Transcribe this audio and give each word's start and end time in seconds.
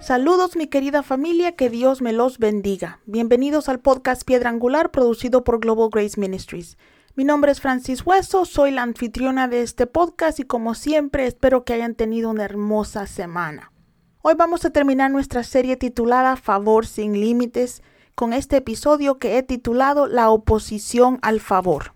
Saludos 0.00 0.56
mi 0.56 0.68
querida 0.68 1.02
familia, 1.02 1.52
que 1.56 1.68
Dios 1.68 2.00
me 2.00 2.14
los 2.14 2.38
bendiga. 2.38 3.00
Bienvenidos 3.04 3.68
al 3.68 3.80
podcast 3.80 4.24
Piedra 4.24 4.48
Angular 4.48 4.90
producido 4.90 5.44
por 5.44 5.60
Global 5.60 5.90
Grace 5.92 6.18
Ministries. 6.18 6.78
Mi 7.14 7.24
nombre 7.24 7.52
es 7.52 7.60
Francis 7.60 8.06
Hueso, 8.06 8.46
soy 8.46 8.70
la 8.70 8.82
anfitriona 8.82 9.48
de 9.48 9.60
este 9.60 9.86
podcast 9.86 10.40
y 10.40 10.44
como 10.44 10.74
siempre 10.74 11.26
espero 11.26 11.64
que 11.64 11.74
hayan 11.74 11.94
tenido 11.94 12.30
una 12.30 12.44
hermosa 12.44 13.06
semana. 13.06 13.72
Hoy 14.28 14.34
vamos 14.34 14.64
a 14.64 14.70
terminar 14.70 15.12
nuestra 15.12 15.44
serie 15.44 15.76
titulada 15.76 16.34
Favor 16.34 16.84
sin 16.84 17.12
Límites 17.12 17.80
con 18.16 18.32
este 18.32 18.56
episodio 18.56 19.20
que 19.20 19.38
he 19.38 19.44
titulado 19.44 20.08
La 20.08 20.30
oposición 20.30 21.20
al 21.22 21.38
favor. 21.38 21.94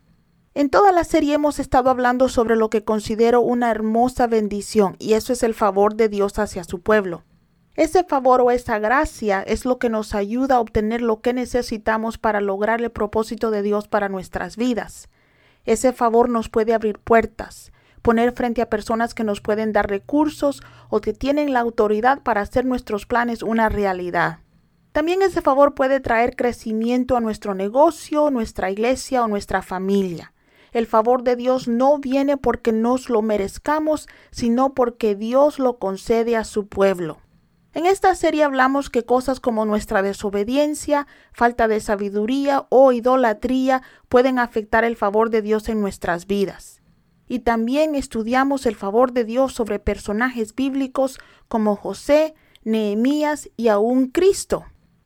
En 0.55 0.71
toda 0.71 0.93
la 0.93 1.03
serie 1.03 1.35
hemos 1.35 1.59
estado 1.59 1.91
hablando 1.91 2.29
sobre 2.29 2.55
lo 2.55 2.71
que 2.71 2.85
considero 2.85 3.41
una 3.41 3.73
hermosa 3.73 4.29
bendición 4.29 4.95
y 5.01 5.15
eso 5.15 5.33
es 5.33 5.43
el 5.43 5.55
favor 5.55 5.97
de 5.97 6.09
Dios 6.09 6.39
hacia 6.39 6.63
su 6.63 6.81
pueblo. 6.81 7.25
Ese 7.75 8.05
favor 8.05 8.43
o 8.43 8.53
esa 8.53 8.79
gracia 8.79 9.43
es 9.43 9.65
lo 9.65 9.81
que 9.81 9.89
nos 9.89 10.15
ayuda 10.15 10.55
a 10.55 10.61
obtener 10.61 11.03
lo 11.03 11.23
que 11.23 11.33
necesitamos 11.33 12.17
para 12.17 12.41
lograr 12.41 12.81
el 12.81 12.91
propósito 12.91 13.51
de 13.51 13.63
Dios 13.63 13.89
para 13.89 14.09
nuestras 14.09 14.57
vidas. 14.57 15.09
Ese 15.65 15.93
favor 15.93 16.29
nos 16.29 16.49
puede 16.49 16.75
abrir 16.75 17.01
puertas, 17.01 17.73
poner 18.03 18.33
frente 18.33 18.63
a 18.63 18.71
personas 18.71 19.15
que 19.15 19.25
nos 19.25 19.41
pueden 19.41 19.73
dar 19.73 19.89
recursos 19.89 20.63
o 20.89 21.01
que 21.01 21.13
tienen 21.13 21.53
la 21.53 21.61
autoridad 21.61 22.23
para 22.23 22.41
hacer 22.41 22.65
nuestros 22.65 23.07
planes 23.07 23.43
una 23.43 23.69
realidad. 23.69 24.39
También 24.93 25.23
ese 25.23 25.41
favor 25.41 25.75
puede 25.75 26.01
traer 26.01 26.35
crecimiento 26.35 27.17
a 27.17 27.21
nuestro 27.21 27.55
negocio, 27.55 28.31
nuestra 28.31 28.71
iglesia 28.71 29.23
o 29.23 29.29
nuestra 29.29 29.63
familia. 29.63 30.33
El 30.73 30.87
favor 30.87 31.23
de 31.23 31.37
Dios 31.37 31.69
no 31.69 31.99
viene 31.99 32.37
porque 32.37 32.73
nos 32.73 33.09
lo 33.09 33.23
merezcamos, 33.23 34.09
sino 34.31 34.75
porque 34.75 35.15
Dios 35.15 35.59
lo 35.59 35.79
concede 35.79 36.37
a 36.37 36.45
su 36.45 36.69
pueblo. 36.69 37.19
En 37.73 37.87
esta 37.87 38.17
serie 38.17 38.43
hablamos 38.43 38.91
que 38.91 39.05
cosas 39.05 39.39
como 39.39 39.65
nuestra 39.65 40.03
desobediencia, 40.03 41.07
falta 41.33 41.69
de 41.69 41.79
sabiduría 41.79 42.67
o 42.69 42.91
idolatría 42.91 43.83
pueden 44.09 44.41
afectar 44.41 44.83
el 44.83 44.97
favor 44.97 45.31
de 45.31 45.41
Dios 45.41 45.69
en 45.69 45.81
nuestras 45.81 46.27
vidas. 46.27 46.80
Y 47.31 47.39
también 47.39 47.95
estudiamos 47.95 48.67
el 48.67 48.75
favor 48.75 49.13
de 49.13 49.25
Dios 49.25 49.53
sobre 49.53 49.79
personajes 49.79 50.57
bíblicos 50.57 51.21
como 51.47 51.77
José, 51.77 52.35
Nehemías 52.65 53.49
y 53.57 53.69
aún 53.69 54.09
Cristo. 54.09 54.65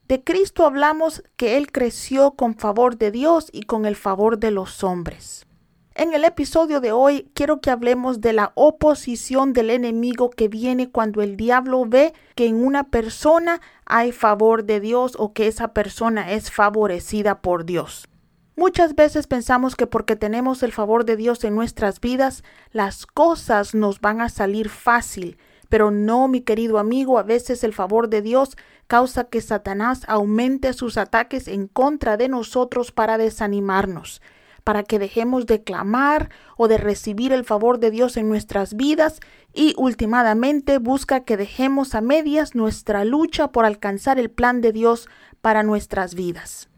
De 0.08 0.24
Cristo 0.24 0.64
hablamos 0.64 1.22
que 1.36 1.58
Él 1.58 1.70
creció 1.70 2.30
con 2.30 2.54
favor 2.54 2.96
de 2.96 3.10
Dios 3.10 3.50
y 3.52 3.64
con 3.64 3.84
el 3.84 3.94
favor 3.94 4.38
de 4.38 4.52
los 4.52 4.82
hombres. 4.82 5.46
En 5.94 6.14
el 6.14 6.24
episodio 6.24 6.80
de 6.80 6.92
hoy 6.92 7.30
quiero 7.34 7.60
que 7.60 7.70
hablemos 7.70 8.22
de 8.22 8.32
la 8.32 8.52
oposición 8.54 9.52
del 9.52 9.68
enemigo 9.68 10.30
que 10.30 10.48
viene 10.48 10.90
cuando 10.90 11.20
el 11.20 11.36
diablo 11.36 11.84
ve 11.84 12.14
que 12.36 12.46
en 12.46 12.64
una 12.64 12.84
persona 12.84 13.60
hay 13.84 14.12
favor 14.12 14.64
de 14.64 14.80
Dios 14.80 15.14
o 15.18 15.34
que 15.34 15.46
esa 15.46 15.74
persona 15.74 16.32
es 16.32 16.50
favorecida 16.50 17.42
por 17.42 17.66
Dios. 17.66 18.08
Muchas 18.56 18.94
veces 18.94 19.26
pensamos 19.26 19.74
que 19.74 19.88
porque 19.88 20.14
tenemos 20.14 20.62
el 20.62 20.72
favor 20.72 21.04
de 21.04 21.16
Dios 21.16 21.42
en 21.42 21.56
nuestras 21.56 22.00
vidas, 22.00 22.44
las 22.70 23.04
cosas 23.04 23.74
nos 23.74 24.00
van 24.00 24.20
a 24.20 24.28
salir 24.28 24.68
fácil. 24.68 25.38
Pero 25.68 25.90
no, 25.90 26.28
mi 26.28 26.40
querido 26.40 26.78
amigo, 26.78 27.18
a 27.18 27.24
veces 27.24 27.64
el 27.64 27.72
favor 27.72 28.08
de 28.08 28.22
Dios 28.22 28.56
causa 28.86 29.24
que 29.24 29.40
Satanás 29.40 30.02
aumente 30.06 30.72
sus 30.72 30.98
ataques 30.98 31.48
en 31.48 31.66
contra 31.66 32.16
de 32.16 32.28
nosotros 32.28 32.92
para 32.92 33.18
desanimarnos 33.18 34.20
para 34.64 34.82
que 34.82 34.98
dejemos 34.98 35.46
de 35.46 35.62
clamar 35.62 36.30
o 36.56 36.68
de 36.68 36.78
recibir 36.78 37.32
el 37.32 37.44
favor 37.44 37.78
de 37.78 37.90
Dios 37.90 38.16
en 38.16 38.28
nuestras 38.28 38.74
vidas 38.74 39.20
y 39.52 39.74
últimamente 39.76 40.78
busca 40.78 41.20
que 41.20 41.36
dejemos 41.36 41.94
a 41.94 42.00
medias 42.00 42.54
nuestra 42.54 43.04
lucha 43.04 43.52
por 43.52 43.66
alcanzar 43.66 44.18
el 44.18 44.30
plan 44.30 44.62
de 44.62 44.72
Dios 44.72 45.08
para 45.42 45.62
nuestras 45.62 46.14
vidas. 46.14 46.70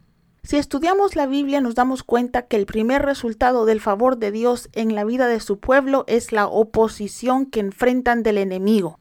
Si 0.47 0.55
estudiamos 0.55 1.17
la 1.17 1.27
Biblia 1.27 1.59
nos 1.59 1.75
damos 1.75 2.03
cuenta 2.03 2.43
que 2.43 2.55
el 2.55 2.65
primer 2.65 3.01
resultado 3.01 3.65
del 3.65 3.81
favor 3.81 4.17
de 4.17 4.31
Dios 4.31 4.69
en 4.71 4.95
la 4.95 5.03
vida 5.03 5.27
de 5.27 5.41
su 5.41 5.59
pueblo 5.59 6.05
es 6.07 6.31
la 6.31 6.47
oposición 6.47 7.47
que 7.47 7.59
enfrentan 7.59 8.23
del 8.23 8.37
enemigo. 8.37 8.97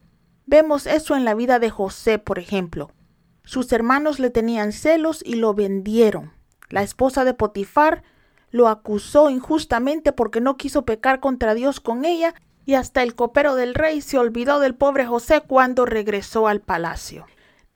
Vemos 0.47 0.89
eso 0.89 1.15
en 1.15 1.25
la 1.25 1.35
vida 1.35 1.61
de 1.61 1.71
José, 1.71 2.19
por 2.19 2.41
ejemplo. 2.41 2.91
Sus 3.45 3.71
hermanos 3.71 4.19
le 4.19 4.31
tenían 4.31 4.73
celos 4.73 5.23
y 5.25 5.37
lo 5.37 5.55
vendieron. 5.55 6.33
La 6.69 6.83
esposa 6.83 7.25
de 7.25 7.33
Potifar 7.33 8.03
lo 8.51 8.67
acusó 8.67 9.31
injustamente 9.31 10.11
porque 10.11 10.41
no 10.41 10.57
quiso 10.57 10.85
pecar 10.85 11.21
contra 11.21 11.55
Dios 11.55 11.79
con 11.79 12.05
ella, 12.05 12.35
y 12.65 12.75
hasta 12.75 13.05
el 13.05 13.15
copero 13.15 13.55
del 13.55 13.75
rey 13.77 14.01
se 14.01 14.19
olvidó 14.19 14.59
del 14.59 14.75
pobre 14.75 15.07
José 15.07 15.43
cuando 15.47 15.87
regresó 15.87 16.49
al 16.49 16.61
palacio. 16.61 17.25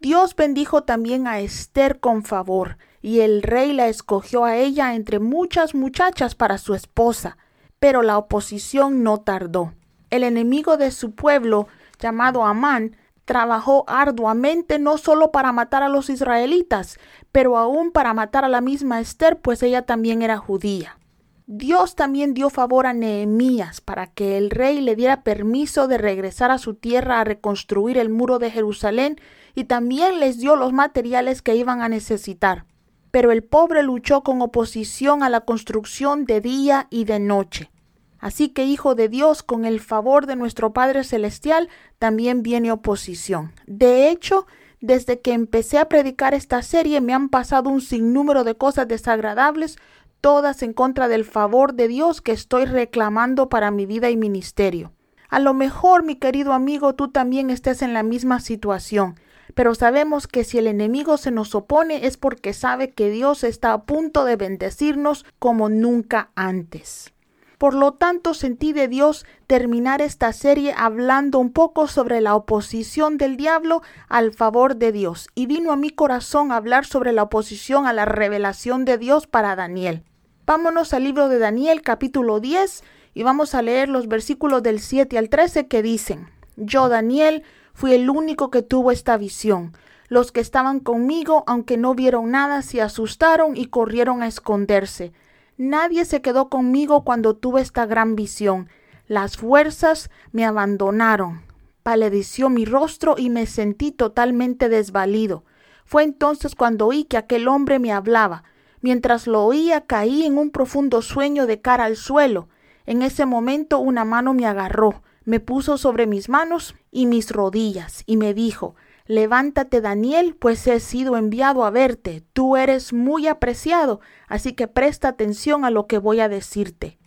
Dios 0.00 0.34
bendijo 0.34 0.82
también 0.82 1.28
a 1.28 1.38
Esther 1.38 2.00
con 2.00 2.25
favor, 2.25 2.78
y 3.03 3.21
el 3.21 3.43
rey 3.43 3.72
la 3.72 3.88
escogió 3.88 4.44
a 4.44 4.56
ella 4.56 4.94
entre 4.94 5.19
muchas 5.19 5.75
muchachas 5.75 6.34
para 6.34 6.59
su 6.59 6.75
esposa. 6.75 7.38
Pero 7.78 8.03
la 8.03 8.19
oposición 8.19 9.03
no 9.03 9.19
tardó. 9.19 9.72
El 10.11 10.25
enemigo 10.25 10.77
de 10.77 10.91
su 10.91 11.12
pueblo, 11.15 11.66
llamado 11.99 12.44
Amán, 12.44 12.97
trabajó 13.25 13.84
arduamente 13.87 14.78
no 14.78 14.99
solo 14.99 15.31
para 15.31 15.53
matar 15.53 15.83
a 15.83 15.88
los 15.88 16.11
israelitas, 16.11 16.99
pero 17.33 17.56
aún 17.56 17.93
para 17.93 18.12
matar 18.12 18.44
a 18.44 18.49
la 18.49 18.61
misma 18.61 19.00
Esther, 19.00 19.38
pues 19.41 19.62
ella 19.62 19.82
también 19.82 20.21
era 20.21 20.37
judía. 20.37 20.99
Dios 21.47 21.97
también 21.97 22.34
dio 22.34 22.50
favor 22.50 22.87
a 22.87 22.93
Nehemías 22.93 23.81
para 23.81 24.06
que 24.09 24.37
el 24.37 24.50
rey 24.50 24.81
le 24.81 24.94
diera 24.94 25.22
permiso 25.22 25.88
de 25.88 25.99
regresar 25.99 26.50
a 26.50 26.59
su 26.59 26.75
tierra 26.75 27.21
a 27.21 27.25
reconstruir 27.25 27.99
el 27.99 28.09
muro 28.09 28.38
de 28.38 28.50
Jerusalén 28.50 29.21
y 29.55 29.65
también 29.65 30.21
les 30.21 30.38
dio 30.38 30.55
los 30.55 30.72
materiales 30.72 31.43
que 31.43 31.56
iban 31.56 31.82
a 31.82 31.88
necesitar. 31.88 32.67
Pero 33.10 33.32
el 33.32 33.43
pobre 33.43 33.82
luchó 33.82 34.22
con 34.22 34.41
oposición 34.43 35.22
a 35.22 35.28
la 35.28 35.41
construcción 35.41 36.25
de 36.25 36.41
día 36.41 36.87
y 36.91 37.04
de 37.04 37.19
noche. 37.19 37.71
Así 38.19 38.50
que, 38.50 38.65
Hijo 38.65 38.94
de 38.94 39.09
Dios, 39.09 39.43
con 39.43 39.65
el 39.65 39.81
favor 39.81 40.26
de 40.26 40.37
nuestro 40.37 40.72
Padre 40.72 41.04
Celestial, 41.04 41.69
también 41.99 42.43
viene 42.43 42.70
oposición. 42.70 43.53
De 43.66 44.10
hecho, 44.10 44.47
desde 44.81 45.20
que 45.20 45.32
empecé 45.32 45.78
a 45.78 45.88
predicar 45.88 46.34
esta 46.34 46.62
serie 46.62 47.00
me 47.00 47.12
han 47.12 47.28
pasado 47.28 47.69
un 47.69 47.81
sinnúmero 47.81 48.44
de 48.44 48.54
cosas 48.54 48.88
desagradables, 48.88 49.78
todas 50.20 50.62
en 50.62 50.72
contra 50.72 51.09
del 51.09 51.25
favor 51.25 51.75
de 51.75 51.88
Dios 51.88 52.20
que 52.20 52.32
estoy 52.32 52.65
reclamando 52.65 53.49
para 53.49 53.70
mi 53.70 53.87
vida 53.87 54.10
y 54.10 54.16
ministerio. 54.16 54.93
A 55.28 55.38
lo 55.38 55.54
mejor, 55.54 56.03
mi 56.03 56.16
querido 56.16 56.53
amigo, 56.53 56.94
tú 56.94 57.09
también 57.09 57.50
estés 57.50 57.82
en 57.82 57.94
la 57.94 58.03
misma 58.03 58.41
situación, 58.41 59.15
pero 59.55 59.75
sabemos 59.75 60.27
que 60.27 60.44
si 60.44 60.59
el 60.59 60.66
enemigo 60.66 61.16
se 61.16 61.31
nos 61.31 61.55
opone 61.55 62.06
es 62.06 62.16
porque 62.16 62.53
sabe 62.53 62.91
que 62.91 63.11
Dios 63.11 63.44
está 63.44 63.72
a 63.72 63.83
punto 63.84 64.25
de 64.25 64.37
bendecirnos 64.37 65.25
como 65.38 65.69
nunca 65.69 66.31
antes. 66.34 67.12
Por 67.61 67.75
lo 67.75 67.93
tanto, 67.93 68.33
sentí 68.33 68.72
de 68.72 68.88
Dios 68.88 69.27
terminar 69.47 70.00
esta 70.00 70.33
serie 70.33 70.72
hablando 70.75 71.38
un 71.38 71.53
poco 71.53 71.88
sobre 71.88 72.22
la 72.22 72.34
oposición 72.34 73.19
del 73.19 73.37
diablo 73.37 73.83
al 74.09 74.33
favor 74.33 74.77
de 74.77 74.93
Dios. 74.93 75.28
Y 75.34 75.44
vino 75.44 75.71
a 75.71 75.77
mi 75.77 75.91
corazón 75.91 76.53
hablar 76.53 76.87
sobre 76.87 77.12
la 77.12 77.25
oposición 77.25 77.87
a 77.87 77.93
la 77.93 78.06
revelación 78.06 78.87
de 78.87 78.97
Dios 78.97 79.27
para 79.27 79.56
Daniel. 79.56 80.05
Vámonos 80.47 80.94
al 80.94 81.05
libro 81.05 81.28
de 81.28 81.38
Daniel 81.38 81.82
capítulo 81.82 82.41
10 82.41 82.82
y 83.12 83.25
vamos 83.25 83.55
a 83.55 83.61
leer 83.61 83.91
los 83.91 84.09
versículos 84.09 84.62
del 84.62 84.81
7 84.81 85.19
al 85.19 85.28
13 85.28 85.67
que 85.67 85.82
dicen, 85.82 86.28
Yo, 86.56 86.88
Daniel, 86.88 87.44
fui 87.81 87.95
el 87.95 88.11
único 88.11 88.50
que 88.50 88.61
tuvo 88.61 88.91
esta 88.91 89.17
visión. 89.17 89.73
Los 90.09 90.32
que 90.32 90.41
estaban 90.41 90.81
conmigo, 90.81 91.44
aunque 91.47 91.79
no 91.79 91.94
vieron 91.94 92.31
nada, 92.31 92.61
se 92.61 92.82
asustaron 92.82 93.56
y 93.56 93.69
corrieron 93.69 94.23
a 94.23 94.27
esconderse. 94.27 95.15
Nadie 95.56 96.05
se 96.05 96.21
quedó 96.21 96.50
conmigo 96.50 97.05
cuando 97.05 97.37
tuve 97.37 97.62
esta 97.62 97.87
gran 97.87 98.17
visión. 98.17 98.69
Las 99.06 99.38
fuerzas 99.38 100.11
me 100.31 100.44
abandonaron. 100.44 101.41
Paledeció 101.82 102.50
mi 102.50 102.67
rostro 102.67 103.15
y 103.17 103.31
me 103.31 103.47
sentí 103.47 103.93
totalmente 103.93 104.69
desvalido. 104.69 105.44
Fue 105.87 106.03
entonces 106.03 106.55
cuando 106.55 106.87
oí 106.87 107.05
que 107.05 107.17
aquel 107.17 107.49
hombre 107.49 107.79
me 107.79 107.93
hablaba. 107.93 108.44
Mientras 108.83 109.26
lo 109.26 109.43
oía 109.43 109.87
caí 109.87 110.26
en 110.26 110.37
un 110.37 110.50
profundo 110.50 111.00
sueño 111.00 111.47
de 111.47 111.62
cara 111.62 111.85
al 111.87 111.97
suelo. 111.97 112.50
En 112.85 113.00
ese 113.00 113.25
momento 113.25 113.79
una 113.79 114.05
mano 114.05 114.35
me 114.35 114.44
agarró, 114.44 115.00
me 115.31 115.38
puso 115.38 115.79
sobre 115.79 116.09
mis 116.09 116.29
manos 116.29 116.75
y 116.91 117.06
mis 117.06 117.31
rodillas, 117.31 118.03
y 118.05 118.17
me 118.17 118.35
dijo 118.35 118.75
Levántate, 119.06 119.81
Daniel, 119.81 120.35
pues 120.35 120.67
he 120.67 120.81
sido 120.81 121.17
enviado 121.17 121.65
a 121.65 121.71
verte. 121.71 122.25
Tú 122.32 122.56
eres 122.56 122.93
muy 122.93 123.29
apreciado, 123.29 124.00
así 124.27 124.55
que 124.55 124.67
presta 124.67 125.06
atención 125.06 125.65
a 125.65 125.71
lo 125.71 125.87
que 125.87 125.99
voy 125.99 126.19
a 126.19 126.29
decirte. 126.29 126.99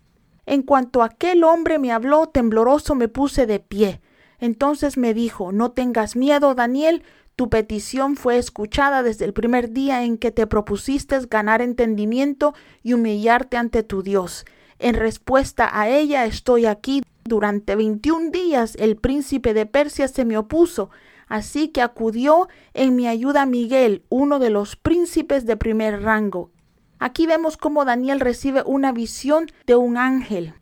En 0.46 0.62
cuanto 0.62 1.04
aquel 1.04 1.44
hombre 1.44 1.80
me 1.80 1.92
habló, 1.92 2.28
tembloroso 2.28 2.96
me 2.96 3.10
puse 3.10 3.46
de 3.46 3.60
pie. 3.60 4.00
Entonces 4.40 4.98
me 4.98 5.14
dijo, 5.14 5.52
no 5.52 5.72
tengas 5.72 6.16
miedo, 6.16 6.56
Daniel, 6.56 7.04
tu 7.36 7.50
petición 7.50 8.16
fue 8.16 8.38
escuchada 8.38 9.04
desde 9.04 9.26
el 9.26 9.34
primer 9.34 9.72
día 9.72 10.06
en 10.06 10.18
que 10.18 10.32
te 10.32 10.48
propusiste 10.48 11.20
ganar 11.30 11.62
entendimiento 11.62 12.54
y 12.84 12.94
humillarte 12.94 13.58
ante 13.58 13.84
tu 13.84 14.02
Dios. 14.02 14.46
En 14.80 14.96
respuesta 14.96 15.70
a 15.80 15.90
ella 15.90 16.26
estoy 16.26 16.66
aquí. 16.66 17.04
Durante 17.26 17.76
veintiún 17.76 18.32
días 18.32 18.76
el 18.78 18.98
príncipe 18.98 19.54
de 19.54 19.66
Persia 19.66 20.10
se 20.10 20.26
me 20.26 20.38
opuso, 20.38 20.90
así 21.28 21.70
que 21.70 21.82
acudió 21.82 22.50
en 22.74 22.96
mi 22.98 23.08
ayuda 23.08 23.46
Miguel, 23.46 24.04
uno 24.10 24.40
de 24.40 24.50
los 24.50 24.76
príncipes 24.76 25.46
de 25.46 25.56
primer 25.56 26.02
rango. 26.02 26.52
Aquí 27.00 27.26
vemos 27.26 27.56
cómo 27.58 27.86
Daniel 27.86 28.20
recibe 28.20 28.64
una 28.66 28.92
visión 28.92 29.48
de 29.66 29.76
un 29.76 29.98
ángel. 29.98 30.54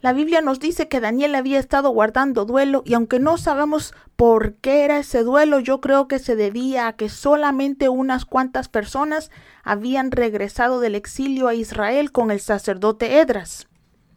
La 0.00 0.12
Biblia 0.12 0.40
nos 0.40 0.60
dice 0.60 0.86
que 0.86 1.00
Daniel 1.00 1.34
había 1.34 1.58
estado 1.58 1.90
guardando 1.90 2.44
duelo 2.44 2.84
y 2.86 2.94
aunque 2.94 3.18
no 3.18 3.36
sabemos 3.36 3.94
por 4.14 4.54
qué 4.54 4.84
era 4.84 4.98
ese 5.00 5.24
duelo, 5.24 5.58
yo 5.58 5.80
creo 5.80 6.06
que 6.06 6.20
se 6.20 6.36
debía 6.36 6.86
a 6.86 6.92
que 6.94 7.08
solamente 7.08 7.88
unas 7.88 8.24
cuantas 8.24 8.68
personas 8.68 9.32
habían 9.64 10.12
regresado 10.12 10.78
del 10.78 10.94
exilio 10.94 11.48
a 11.48 11.54
Israel 11.54 12.12
con 12.12 12.30
el 12.30 12.38
sacerdote 12.38 13.18
Edras. 13.18 13.66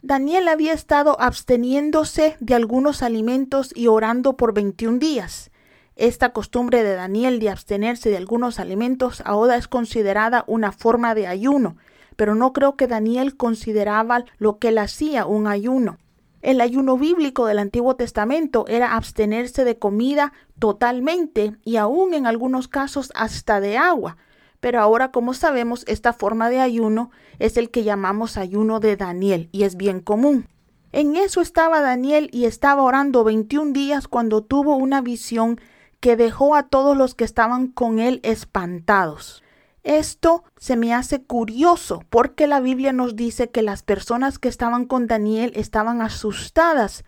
Daniel 0.02 0.46
había 0.46 0.72
estado 0.72 1.20
absteniéndose 1.20 2.36
de 2.38 2.54
algunos 2.54 3.02
alimentos 3.02 3.72
y 3.74 3.88
orando 3.88 4.36
por 4.36 4.54
21 4.54 4.98
días. 4.98 5.50
Esta 5.96 6.32
costumbre 6.32 6.84
de 6.84 6.94
Daniel 6.94 7.40
de 7.40 7.50
abstenerse 7.50 8.08
de 8.08 8.16
algunos 8.16 8.60
alimentos 8.60 9.20
ahora 9.26 9.56
es 9.56 9.66
considerada 9.66 10.44
una 10.46 10.70
forma 10.70 11.14
de 11.16 11.26
ayuno, 11.26 11.76
pero 12.16 12.34
no 12.34 12.52
creo 12.52 12.76
que 12.76 12.86
Daniel 12.86 13.36
consideraba 13.36 14.24
lo 14.38 14.58
que 14.58 14.68
él 14.68 14.78
hacía 14.78 15.26
un 15.26 15.46
ayuno. 15.46 15.98
El 16.42 16.60
ayuno 16.60 16.98
bíblico 16.98 17.46
del 17.46 17.60
Antiguo 17.60 17.94
Testamento 17.94 18.64
era 18.66 18.96
abstenerse 18.96 19.64
de 19.64 19.78
comida 19.78 20.32
totalmente 20.58 21.56
y 21.64 21.76
aún 21.76 22.14
en 22.14 22.26
algunos 22.26 22.66
casos 22.66 23.12
hasta 23.14 23.60
de 23.60 23.76
agua. 23.76 24.16
Pero 24.58 24.80
ahora, 24.80 25.12
como 25.12 25.34
sabemos, 25.34 25.84
esta 25.86 26.12
forma 26.12 26.50
de 26.50 26.60
ayuno 26.60 27.10
es 27.38 27.56
el 27.56 27.70
que 27.70 27.84
llamamos 27.84 28.36
ayuno 28.36 28.80
de 28.80 28.96
Daniel 28.96 29.48
y 29.52 29.62
es 29.62 29.76
bien 29.76 30.00
común. 30.00 30.48
En 30.90 31.16
eso 31.16 31.40
estaba 31.40 31.80
Daniel 31.80 32.28
y 32.32 32.44
estaba 32.44 32.82
orando 32.82 33.24
21 33.24 33.72
días 33.72 34.08
cuando 34.08 34.42
tuvo 34.42 34.76
una 34.76 35.00
visión 35.00 35.60
que 36.00 36.16
dejó 36.16 36.56
a 36.56 36.64
todos 36.64 36.96
los 36.96 37.14
que 37.14 37.24
estaban 37.24 37.68
con 37.68 38.00
él 38.00 38.20
espantados. 38.24 39.42
Esto 39.82 40.44
se 40.58 40.76
me 40.76 40.94
hace 40.94 41.22
curioso 41.22 42.04
porque 42.08 42.46
la 42.46 42.60
Biblia 42.60 42.92
nos 42.92 43.16
dice 43.16 43.50
que 43.50 43.62
las 43.62 43.82
personas 43.82 44.38
que 44.38 44.48
estaban 44.48 44.84
con 44.84 45.08
Daniel 45.08 45.52
estaban 45.56 46.02
asustadas, 46.02 47.04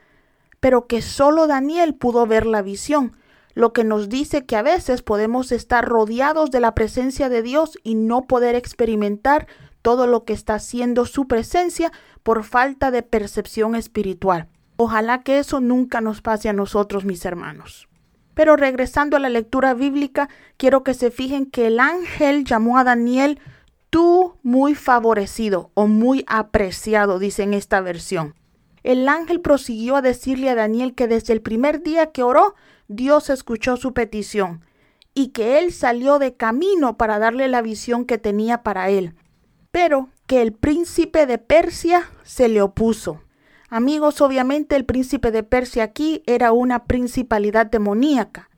pero 0.58 0.86
que 0.86 1.00
solo 1.00 1.46
Daniel 1.46 1.94
pudo 1.94 2.26
ver 2.26 2.46
la 2.46 2.62
visión, 2.62 3.16
lo 3.54 3.72
que 3.72 3.84
nos 3.84 4.08
dice 4.08 4.44
que 4.44 4.56
a 4.56 4.62
veces 4.62 5.02
podemos 5.02 5.52
estar 5.52 5.84
rodeados 5.84 6.50
de 6.50 6.58
la 6.58 6.74
presencia 6.74 7.28
de 7.28 7.42
Dios 7.42 7.78
y 7.84 7.94
no 7.94 8.22
poder 8.22 8.56
experimentar 8.56 9.46
todo 9.80 10.08
lo 10.08 10.24
que 10.24 10.32
está 10.32 10.54
haciendo 10.54 11.06
su 11.06 11.28
presencia 11.28 11.92
por 12.24 12.42
falta 12.42 12.90
de 12.90 13.02
percepción 13.02 13.76
espiritual. 13.76 14.48
Ojalá 14.76 15.22
que 15.22 15.38
eso 15.38 15.60
nunca 15.60 16.00
nos 16.00 16.22
pase 16.22 16.48
a 16.48 16.52
nosotros, 16.52 17.04
mis 17.04 17.24
hermanos. 17.24 17.86
Pero 18.34 18.56
regresando 18.56 19.16
a 19.16 19.20
la 19.20 19.28
lectura 19.28 19.74
bíblica, 19.74 20.28
quiero 20.56 20.82
que 20.82 20.94
se 20.94 21.10
fijen 21.10 21.46
que 21.46 21.68
el 21.68 21.80
ángel 21.80 22.44
llamó 22.44 22.78
a 22.78 22.84
Daniel 22.84 23.40
tú 23.90 24.38
muy 24.42 24.74
favorecido 24.74 25.70
o 25.74 25.86
muy 25.86 26.24
apreciado, 26.26 27.18
dice 27.18 27.44
en 27.44 27.54
esta 27.54 27.80
versión. 27.80 28.34
El 28.82 29.08
ángel 29.08 29.40
prosiguió 29.40 29.96
a 29.96 30.02
decirle 30.02 30.50
a 30.50 30.54
Daniel 30.54 30.94
que 30.94 31.08
desde 31.08 31.32
el 31.32 31.40
primer 31.40 31.82
día 31.82 32.12
que 32.12 32.22
oró, 32.22 32.54
Dios 32.88 33.30
escuchó 33.30 33.76
su 33.76 33.94
petición 33.94 34.62
y 35.14 35.28
que 35.28 35.58
él 35.58 35.72
salió 35.72 36.18
de 36.18 36.34
camino 36.34 36.96
para 36.96 37.18
darle 37.18 37.48
la 37.48 37.62
visión 37.62 38.04
que 38.04 38.18
tenía 38.18 38.62
para 38.62 38.90
él, 38.90 39.14
pero 39.70 40.08
que 40.26 40.42
el 40.42 40.52
príncipe 40.52 41.26
de 41.26 41.38
Persia 41.38 42.10
se 42.24 42.48
le 42.48 42.60
opuso. 42.60 43.22
Amigos, 43.76 44.20
obviamente 44.20 44.76
el 44.76 44.84
príncipe 44.84 45.32
de 45.32 45.42
Persia 45.42 45.82
aquí 45.82 46.22
era 46.26 46.52
una 46.52 46.84
principalidad 46.84 47.66
demoníaca. 47.66 48.48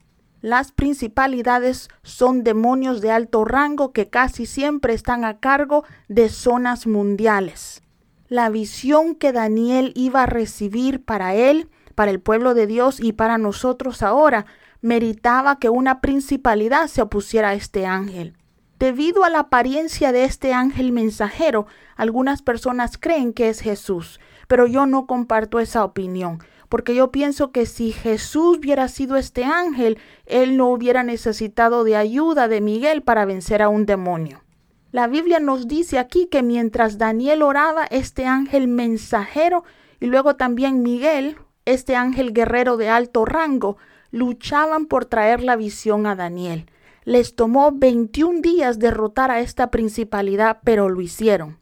Las 0.41 0.71
principalidades 0.71 1.89
son 2.03 2.43
demonios 2.43 3.01
de 3.01 3.09
alto 3.09 3.43
rango 3.43 3.93
que 3.93 4.11
casi 4.11 4.45
siempre 4.45 4.93
están 4.93 5.25
a 5.25 5.39
cargo 5.39 5.85
de 6.07 6.29
zonas 6.29 6.85
mundiales. 6.85 7.81
La 8.27 8.51
visión 8.51 9.15
que 9.15 9.31
Daniel 9.31 9.91
iba 9.95 10.21
a 10.21 10.27
recibir 10.27 11.03
para 11.03 11.33
él, 11.33 11.67
para 11.95 12.11
el 12.11 12.19
pueblo 12.19 12.53
de 12.53 12.67
Dios 12.67 12.99
y 12.99 13.13
para 13.13 13.39
nosotros 13.39 14.03
ahora, 14.03 14.45
meritaba 14.81 15.57
que 15.57 15.69
una 15.71 15.99
principalidad 15.99 16.89
se 16.89 17.01
opusiera 17.01 17.49
a 17.49 17.53
este 17.55 17.87
ángel. 17.87 18.37
Debido 18.77 19.23
a 19.23 19.31
la 19.31 19.39
apariencia 19.39 20.11
de 20.11 20.25
este 20.25 20.53
ángel 20.53 20.91
mensajero, 20.91 21.65
algunas 21.95 22.43
personas 22.43 22.99
creen 22.99 23.33
que 23.33 23.49
es 23.49 23.61
Jesús, 23.61 24.19
pero 24.47 24.67
yo 24.67 24.85
no 24.85 25.05
comparto 25.05 25.59
esa 25.59 25.83
opinión, 25.83 26.39
porque 26.69 26.95
yo 26.95 27.11
pienso 27.11 27.51
que 27.51 27.65
si 27.65 27.91
Jesús 27.91 28.57
hubiera 28.57 28.87
sido 28.87 29.15
este 29.15 29.45
ángel, 29.45 29.97
él 30.25 30.57
no 30.57 30.67
hubiera 30.69 31.03
necesitado 31.03 31.83
de 31.83 31.95
ayuda 31.95 32.47
de 32.47 32.61
Miguel 32.61 33.01
para 33.03 33.25
vencer 33.25 33.61
a 33.61 33.69
un 33.69 33.85
demonio. 33.85 34.43
La 34.91 35.07
Biblia 35.07 35.39
nos 35.39 35.67
dice 35.67 35.99
aquí 35.99 36.27
que 36.27 36.43
mientras 36.43 36.97
Daniel 36.97 37.41
oraba, 37.41 37.85
este 37.85 38.25
ángel 38.25 38.67
mensajero 38.67 39.63
y 39.99 40.07
luego 40.07 40.35
también 40.35 40.81
Miguel, 40.81 41.37
este 41.65 41.95
ángel 41.95 42.33
guerrero 42.33 42.77
de 42.77 42.89
alto 42.89 43.25
rango, 43.25 43.77
luchaban 44.11 44.85
por 44.85 45.05
traer 45.05 45.43
la 45.43 45.55
visión 45.55 46.05
a 46.07 46.15
Daniel. 46.15 46.69
Les 47.03 47.35
tomó 47.35 47.71
21 47.73 48.41
días 48.41 48.79
derrotar 48.79 49.31
a 49.31 49.39
esta 49.39 49.71
principalidad, 49.71 50.59
pero 50.63 50.89
lo 50.89 51.01
hicieron. 51.01 51.57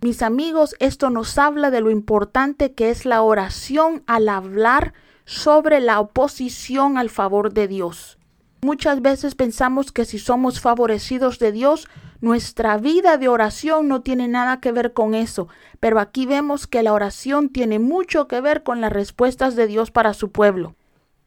Mis 0.00 0.22
amigos, 0.22 0.76
esto 0.78 1.10
nos 1.10 1.38
habla 1.38 1.72
de 1.72 1.80
lo 1.80 1.90
importante 1.90 2.72
que 2.72 2.90
es 2.90 3.04
la 3.04 3.20
oración 3.22 4.04
al 4.06 4.28
hablar 4.28 4.94
sobre 5.24 5.80
la 5.80 5.98
oposición 5.98 6.96
al 6.98 7.10
favor 7.10 7.52
de 7.52 7.66
Dios. 7.66 8.16
Muchas 8.60 9.02
veces 9.02 9.34
pensamos 9.34 9.90
que 9.90 10.04
si 10.04 10.20
somos 10.20 10.60
favorecidos 10.60 11.40
de 11.40 11.50
Dios, 11.50 11.88
nuestra 12.20 12.78
vida 12.78 13.18
de 13.18 13.26
oración 13.26 13.88
no 13.88 14.00
tiene 14.02 14.28
nada 14.28 14.60
que 14.60 14.70
ver 14.70 14.92
con 14.92 15.16
eso, 15.16 15.48
pero 15.80 15.98
aquí 15.98 16.26
vemos 16.26 16.68
que 16.68 16.84
la 16.84 16.92
oración 16.92 17.48
tiene 17.48 17.80
mucho 17.80 18.28
que 18.28 18.40
ver 18.40 18.62
con 18.62 18.80
las 18.80 18.92
respuestas 18.92 19.56
de 19.56 19.66
Dios 19.66 19.90
para 19.90 20.14
su 20.14 20.30
pueblo. 20.30 20.76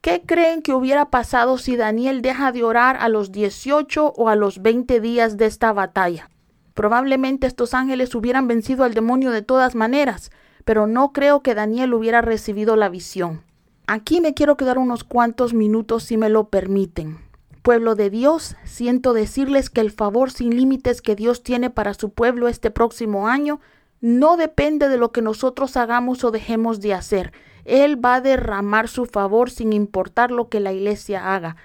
¿Qué 0.00 0.22
creen 0.22 0.62
que 0.62 0.72
hubiera 0.72 1.10
pasado 1.10 1.58
si 1.58 1.76
Daniel 1.76 2.22
deja 2.22 2.52
de 2.52 2.64
orar 2.64 2.96
a 2.96 3.10
los 3.10 3.32
18 3.32 4.14
o 4.16 4.28
a 4.30 4.34
los 4.34 4.62
20 4.62 4.98
días 5.00 5.36
de 5.36 5.44
esta 5.44 5.74
batalla? 5.74 6.31
Probablemente 6.74 7.46
estos 7.46 7.74
ángeles 7.74 8.14
hubieran 8.14 8.48
vencido 8.48 8.84
al 8.84 8.94
demonio 8.94 9.30
de 9.30 9.42
todas 9.42 9.74
maneras, 9.74 10.30
pero 10.64 10.86
no 10.86 11.12
creo 11.12 11.42
que 11.42 11.54
Daniel 11.54 11.94
hubiera 11.94 12.22
recibido 12.22 12.76
la 12.76 12.88
visión. 12.88 13.42
Aquí 13.86 14.20
me 14.20 14.32
quiero 14.32 14.56
quedar 14.56 14.78
unos 14.78 15.04
cuantos 15.04 15.54
minutos 15.54 16.04
si 16.04 16.16
me 16.16 16.28
lo 16.28 16.48
permiten. 16.48 17.18
Pueblo 17.62 17.94
de 17.94 18.10
Dios, 18.10 18.56
siento 18.64 19.12
decirles 19.12 19.70
que 19.70 19.80
el 19.80 19.90
favor 19.90 20.30
sin 20.30 20.56
límites 20.56 21.02
que 21.02 21.14
Dios 21.14 21.42
tiene 21.42 21.70
para 21.70 21.94
su 21.94 22.10
pueblo 22.10 22.48
este 22.48 22.70
próximo 22.70 23.28
año 23.28 23.60
no 24.00 24.36
depende 24.36 24.88
de 24.88 24.96
lo 24.96 25.12
que 25.12 25.22
nosotros 25.22 25.76
hagamos 25.76 26.24
o 26.24 26.32
dejemos 26.32 26.80
de 26.80 26.94
hacer. 26.94 27.32
Él 27.64 28.04
va 28.04 28.16
a 28.16 28.20
derramar 28.20 28.88
su 28.88 29.06
favor 29.06 29.48
sin 29.48 29.72
importar 29.72 30.32
lo 30.32 30.48
que 30.48 30.58
la 30.58 30.72
iglesia 30.72 31.34
haga. 31.34 31.56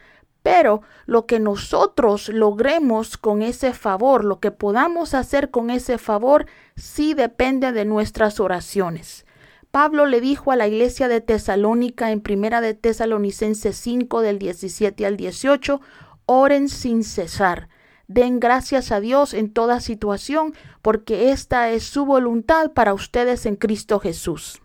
Pero 0.48 0.82
lo 1.06 1.26
que 1.26 1.42
nosotros 1.42 2.30
logremos 2.30 3.18
con 3.18 3.42
ese 3.42 3.74
favor, 3.74 4.24
lo 4.24 4.40
que 4.40 4.52
podamos 4.52 5.14
hacer 5.14 5.52
con 5.52 5.70
ese 5.70 5.98
favor, 5.98 6.46
sí 6.78 7.14
depende 7.14 7.74
de 7.74 7.84
nuestras 7.84 8.40
oraciones. 8.40 9.26
Pablo 9.72 10.06
le 10.06 10.22
dijo 10.22 10.54
a 10.54 10.56
la 10.56 10.66
iglesia 10.66 11.10
de 11.10 11.20
Tesalónica 11.20 12.12
en 12.12 12.22
Primera 12.22 12.62
de 12.62 12.76
Tesalonicenses 12.76 13.76
5 13.76 14.22
del 14.22 14.40
17 14.40 15.06
al 15.06 15.18
18, 15.18 15.82
oren 16.26 16.70
sin 16.70 17.04
cesar. 17.04 17.68
Den 18.08 18.40
gracias 18.40 18.94
a 18.94 19.02
Dios 19.02 19.34
en 19.34 19.52
toda 19.52 19.82
situación, 19.82 20.54
porque 20.82 21.32
esta 21.32 21.72
es 21.72 21.84
su 21.84 22.06
voluntad 22.06 22.72
para 22.72 22.94
ustedes 22.94 23.46
en 23.46 23.58
Cristo 23.58 24.00
Jesús 24.00 24.62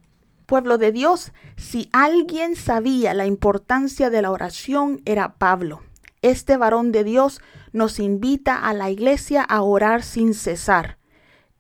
pueblo 0.46 0.78
de 0.78 0.92
Dios, 0.92 1.32
si 1.56 1.88
alguien 1.92 2.56
sabía 2.56 3.14
la 3.14 3.26
importancia 3.26 4.11
de 4.11 4.22
la 4.22 4.30
oración, 4.30 5.00
era 5.04 5.34
Pablo. 5.34 5.82
Este 6.22 6.56
varón 6.56 6.92
de 6.92 7.04
Dios 7.04 7.40
nos 7.72 7.99
invita 7.99 8.56
a 8.56 8.72
la 8.75 8.90
iglesia 8.90 9.42
a 9.42 9.62
orar 9.62 10.02
sin 10.02 10.34
cesar. 10.34 10.99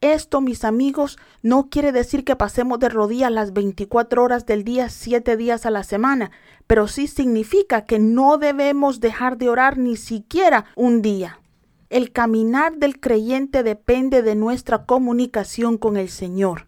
Esto, 0.00 0.40
mis 0.40 0.64
amigos, 0.64 1.16
no 1.42 1.68
quiere 1.70 1.92
decir 1.92 2.24
que 2.24 2.34
pasemos 2.34 2.80
de 2.80 2.88
rodillas 2.88 3.30
las 3.30 3.52
24 3.52 4.22
horas 4.22 4.46
del 4.46 4.64
día, 4.64 4.88
7 4.88 5.36
días 5.36 5.64
a 5.64 5.70
la 5.70 5.84
semana, 5.84 6.32
pero 6.66 6.88
sí 6.88 7.06
significa 7.06 7.84
que 7.84 8.00
no 8.00 8.36
debemos 8.36 8.98
dejar 8.98 9.38
de 9.38 9.48
orar 9.48 9.78
ni 9.78 9.96
siquiera 9.96 10.64
un 10.74 11.02
día. 11.02 11.40
El 11.88 12.10
caminar 12.10 12.78
del 12.78 12.98
creyente 12.98 13.62
depende 13.62 14.22
de 14.22 14.34
nuestra 14.34 14.86
comunicación 14.86 15.78
con 15.78 15.96
el 15.96 16.08
Señor. 16.08 16.64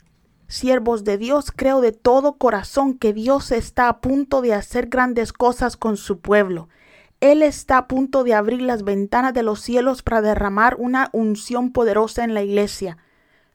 Siervos 0.55 1.03
de 1.03 1.19
Dios, 1.19 1.51
creo 1.51 1.81
de 1.81 1.91
todo 1.91 2.35
corazón 2.35 2.95
que 2.97 3.13
Dios 3.13 3.51
está 3.51 3.89
a 3.89 4.01
punto 4.01 4.41
de 4.41 4.55
hacer 4.55 4.87
grandes 4.87 5.33
cosas 5.33 5.77
con 5.77 5.97
su 5.97 6.21
pueblo. 6.21 6.69
Él 7.19 7.43
está 7.43 7.77
a 7.77 7.89
punto 7.89 8.23
de 8.23 8.35
abrir 8.35 8.63
las 8.63 8.85
ventanas 8.85 9.35
de 9.35 9.43
los 9.43 9.61
cielos 9.61 10.05
para 10.05 10.23
derramar 10.23 10.77
una 10.79 11.11
unción 11.13 11.73
poderosa 11.73 12.23
en 12.23 12.35
la 12.35 12.45
iglesia. 12.45 12.99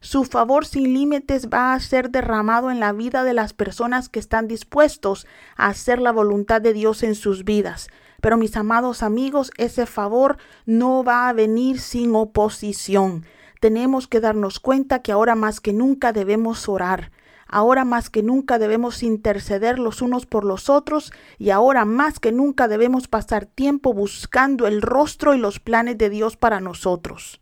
Su 0.01 0.25
favor 0.25 0.65
sin 0.65 0.93
límites 0.93 1.47
va 1.47 1.73
a 1.73 1.79
ser 1.79 2.09
derramado 2.09 2.69
en 2.69 2.81
la 2.81 2.91
vida 2.91 3.23
de 3.23 3.33
las 3.33 3.53
personas 3.53 4.09
que 4.09 4.19
están 4.19 4.49
dispuestos 4.49 5.25
a 5.55 5.67
hacer 5.67 6.01
la 6.01 6.11
voluntad 6.11 6.59
de 6.59 6.73
Dios 6.73 7.03
en 7.03 7.15
sus 7.15 7.45
vidas. 7.45 7.87
Pero 8.19 8.35
mis 8.35 8.57
amados 8.57 9.03
amigos, 9.03 9.51
ese 9.55 9.85
favor 9.85 10.37
no 10.65 11.05
va 11.05 11.29
a 11.29 11.33
venir 11.33 11.79
sin 11.79 12.13
oposición. 12.13 13.23
Tenemos 13.59 14.07
que 14.07 14.21
darnos 14.21 14.59
cuenta 14.59 15.01
que 15.01 15.11
ahora 15.11 15.35
más 15.35 15.59
que 15.59 15.73
nunca 15.73 16.13
debemos 16.13 16.69
orar. 16.69 17.11
Ahora 17.45 17.83
más 17.83 18.09
que 18.09 18.23
nunca 18.23 18.59
debemos 18.59 19.01
interceder 19.03 19.79
los 19.79 20.01
unos 20.01 20.25
por 20.25 20.45
los 20.45 20.69
otros 20.69 21.11
y 21.37 21.49
ahora 21.49 21.83
más 21.83 22.19
que 22.19 22.31
nunca 22.31 22.67
debemos 22.67 23.07
pasar 23.07 23.45
tiempo 23.47 23.93
buscando 23.93 24.67
el 24.67 24.81
rostro 24.81 25.33
y 25.33 25.39
los 25.39 25.59
planes 25.59 25.97
de 25.97 26.09
Dios 26.09 26.37
para 26.37 26.59
nosotros. 26.59 27.41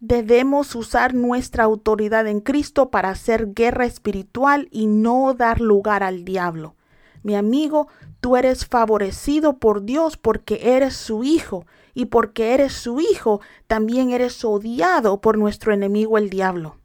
Debemos 0.00 0.76
usar 0.76 1.14
nuestra 1.14 1.64
autoridad 1.64 2.28
en 2.28 2.40
Cristo 2.40 2.90
para 2.90 3.10
hacer 3.10 3.52
guerra 3.52 3.84
espiritual 3.84 4.68
y 4.70 4.86
no 4.86 5.34
dar 5.34 5.60
lugar 5.60 6.04
al 6.04 6.24
diablo. 6.24 6.76
Mi 7.22 7.34
amigo, 7.34 7.88
tú 8.20 8.36
eres 8.36 8.66
favorecido 8.66 9.58
por 9.58 9.82
Dios 9.82 10.16
porque 10.16 10.76
eres 10.76 10.94
su 10.94 11.24
hijo, 11.24 11.66
y 11.94 12.06
porque 12.06 12.54
eres 12.54 12.74
su 12.74 13.00
hijo, 13.00 13.40
también 13.66 14.10
eres 14.10 14.44
odiado 14.44 15.20
por 15.20 15.36
nuestro 15.36 15.72
enemigo 15.72 16.16
el 16.16 16.30
diablo. 16.30 16.76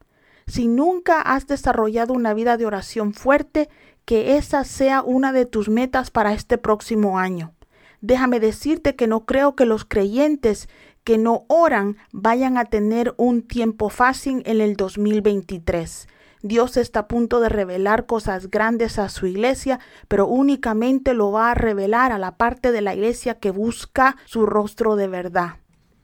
Si 0.47 0.67
nunca 0.67 1.21
has 1.21 1.45
desarrollado 1.45 2.13
una 2.13 2.33
vida 2.33 2.57
de 2.57 2.65
oración 2.65 3.13
fuerte, 3.13 3.69
que 4.05 4.37
esa 4.37 4.63
sea 4.63 5.03
una 5.03 5.31
de 5.31 5.45
tus 5.45 5.69
metas 5.69 6.09
para 6.09 6.33
este 6.33 6.57
próximo 6.57 7.19
año. 7.19 7.53
Déjame 8.01 8.39
decirte 8.39 8.95
que 8.95 9.07
no 9.07 9.25
creo 9.25 9.55
que 9.55 9.65
los 9.65 9.85
creyentes 9.85 10.67
que 11.03 11.17
no 11.17 11.45
oran 11.47 11.97
vayan 12.11 12.57
a 12.57 12.65
tener 12.65 13.13
un 13.17 13.43
tiempo 13.43 13.89
fácil 13.89 14.41
en 14.45 14.61
el 14.61 14.75
2023. 14.75 16.07
Dios 16.43 16.75
está 16.75 16.99
a 16.99 17.07
punto 17.07 17.39
de 17.39 17.47
revelar 17.47 18.05
cosas 18.05 18.51
grandes 18.51 18.99
a 18.99 19.07
su 19.07 19.27
iglesia, 19.27 19.79
pero 20.09 20.27
únicamente 20.27 21.13
lo 21.13 21.31
va 21.31 21.51
a 21.51 21.55
revelar 21.55 22.11
a 22.11 22.17
la 22.17 22.35
parte 22.35 22.73
de 22.73 22.81
la 22.81 22.93
iglesia 22.93 23.39
que 23.39 23.49
busca 23.49 24.17
su 24.25 24.45
rostro 24.45 24.97
de 24.97 25.07
verdad. 25.07 25.55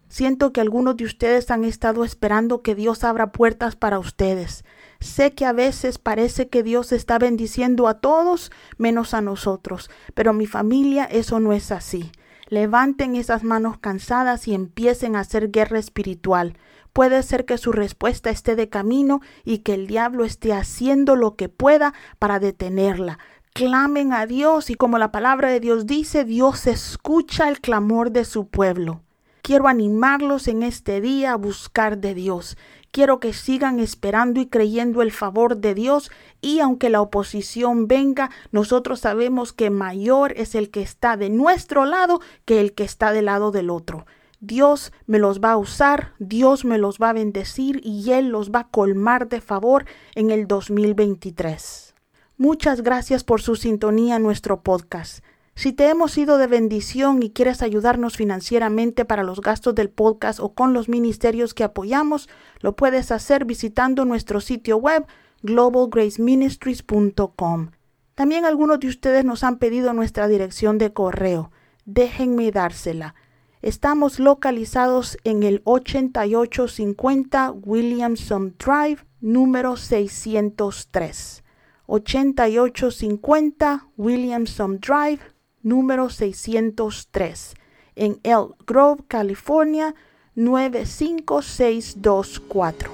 Siento 0.07 0.53
que 0.53 0.61
algunos 0.61 0.95
de 0.95 1.03
ustedes 1.03 1.51
han 1.51 1.65
estado 1.65 2.05
esperando 2.05 2.61
que 2.61 2.73
Dios 2.73 3.03
abra 3.03 3.33
puertas 3.33 3.75
para 3.75 3.99
ustedes. 3.99 4.63
Sé 5.01 5.33
que 5.33 5.45
a 5.45 5.51
veces 5.51 5.99
parece 5.99 6.47
que 6.47 6.63
Dios 6.63 6.93
está 6.93 7.19
bendiciendo 7.19 7.89
a 7.89 7.95
todos 7.95 8.49
menos 8.77 9.13
a 9.13 9.19
nosotros, 9.19 9.91
pero 10.13 10.31
mi 10.31 10.47
familia 10.47 11.03
eso 11.03 11.41
no 11.41 11.51
es 11.51 11.73
así. 11.73 12.13
Levanten 12.47 13.17
esas 13.17 13.43
manos 13.43 13.77
cansadas 13.77 14.47
y 14.47 14.55
empiecen 14.55 15.17
a 15.17 15.19
hacer 15.19 15.51
guerra 15.51 15.79
espiritual. 15.79 16.55
Puede 16.99 17.23
ser 17.23 17.45
que 17.45 17.57
su 17.57 17.71
respuesta 17.71 18.29
esté 18.29 18.57
de 18.57 18.67
camino 18.67 19.21
y 19.45 19.59
que 19.59 19.73
el 19.73 19.87
diablo 19.87 20.25
esté 20.25 20.51
haciendo 20.51 21.15
lo 21.15 21.37
que 21.37 21.47
pueda 21.47 21.93
para 22.19 22.39
detenerla. 22.39 23.19
Clamen 23.53 24.11
a 24.11 24.25
Dios 24.25 24.69
y 24.69 24.75
como 24.75 24.97
la 24.97 25.09
palabra 25.09 25.47
de 25.47 25.61
Dios 25.61 25.85
dice, 25.85 26.25
Dios 26.25 26.67
escucha 26.67 27.47
el 27.47 27.61
clamor 27.61 28.11
de 28.11 28.25
su 28.25 28.49
pueblo. 28.49 28.99
Quiero 29.43 29.69
animarlos 29.69 30.49
en 30.49 30.61
este 30.61 30.99
día 30.99 31.31
a 31.31 31.37
buscar 31.37 31.99
de 31.99 32.13
Dios. 32.15 32.57
Quiero 32.91 33.21
que 33.21 33.31
sigan 33.31 33.79
esperando 33.79 34.41
y 34.41 34.47
creyendo 34.47 35.01
el 35.01 35.13
favor 35.13 35.55
de 35.55 35.75
Dios 35.75 36.11
y 36.41 36.59
aunque 36.59 36.89
la 36.89 36.99
oposición 36.99 37.87
venga, 37.87 38.29
nosotros 38.51 38.99
sabemos 38.99 39.53
que 39.53 39.69
mayor 39.69 40.33
es 40.35 40.53
el 40.53 40.69
que 40.69 40.81
está 40.81 41.15
de 41.15 41.29
nuestro 41.29 41.85
lado 41.85 42.19
que 42.43 42.59
el 42.59 42.73
que 42.73 42.83
está 42.83 43.13
del 43.13 43.27
lado 43.27 43.51
del 43.51 43.69
otro. 43.69 44.05
Dios 44.41 44.93
me 45.05 45.19
los 45.19 45.41
va 45.41 45.51
a 45.51 45.57
usar, 45.57 46.13
Dios 46.19 46.63
me 46.63 46.77
los 46.77 46.97
va 46.97 47.09
a 47.09 47.13
bendecir 47.13 47.81
y 47.83 48.11
Él 48.11 48.29
los 48.29 48.51
va 48.51 48.61
a 48.61 48.69
colmar 48.69 49.27
de 49.27 49.41
favor 49.41 49.83
en 50.15 50.31
el 50.31 50.47
2023. 50.47 51.93
Muchas 52.37 52.81
gracias 52.81 53.25
por 53.25 53.41
su 53.41 53.57
sintonía 53.57 54.15
en 54.15 54.23
nuestro 54.23 54.61
podcast. 54.61 55.25
Si 55.55 55.73
te 55.73 55.89
hemos 55.89 56.13
sido 56.13 56.37
de 56.37 56.47
bendición 56.47 57.21
y 57.21 57.31
quieres 57.31 57.61
ayudarnos 57.61 58.15
financieramente 58.15 59.03
para 59.03 59.23
los 59.23 59.41
gastos 59.41 59.75
del 59.75 59.89
podcast 59.89 60.39
o 60.39 60.53
con 60.53 60.71
los 60.71 60.87
ministerios 60.87 61.53
que 61.53 61.65
apoyamos, 61.65 62.29
lo 62.61 62.77
puedes 62.77 63.11
hacer 63.11 63.43
visitando 63.43 64.05
nuestro 64.05 64.39
sitio 64.39 64.77
web 64.77 65.05
globalgraceministries.com. 65.41 67.71
También 68.15 68.45
algunos 68.45 68.79
de 68.79 68.87
ustedes 68.87 69.25
nos 69.25 69.43
han 69.43 69.57
pedido 69.57 69.91
nuestra 69.91 70.29
dirección 70.29 70.77
de 70.77 70.93
correo. 70.93 71.51
Déjenme 71.83 72.51
dársela. 72.51 73.15
Estamos 73.61 74.19
localizados 74.19 75.17
en 75.25 75.43
el 75.43 75.61
8850 75.65 77.51
Williamson 77.51 78.55
Drive, 78.57 78.99
número 79.19 79.75
603. 79.75 81.43
8850 81.85 83.87
Williamson 83.97 84.79
Drive, 84.79 85.19
número 85.61 86.09
603, 86.09 87.55
en 87.95 88.21
El 88.23 88.55
Grove, 88.65 89.03
California 89.09 89.93
95624. 90.35 92.91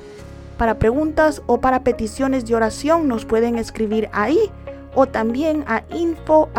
Para 0.57 0.79
preguntas 0.79 1.43
o 1.45 1.62
para 1.62 1.84
peticiones 1.84 2.48
de 2.48 2.55
oración 2.55 3.07
nos 3.07 3.25
pueden 3.25 3.60
escribir 3.60 4.10
ahí 4.13 4.50
o 4.95 5.05
también 5.05 5.63
a 5.67 5.84
info 5.91 6.50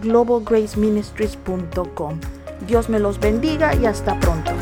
globalgraceministries.com. 0.00 2.39
Dios 2.66 2.88
me 2.88 2.98
los 2.98 3.18
bendiga 3.18 3.74
y 3.74 3.86
hasta 3.86 4.18
pronto. 4.20 4.52